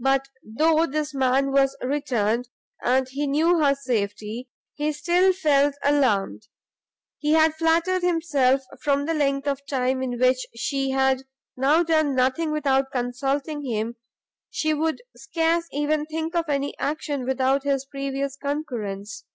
[0.00, 2.48] But though this man was returned,
[2.82, 6.48] and he knew her safety, he still felt alarmed;
[7.20, 11.22] he had flattered himself, from the length of time in which she had
[11.56, 13.94] now done nothing without consulting him,
[14.50, 19.26] she would scarce even think of any action without his previous concurrence.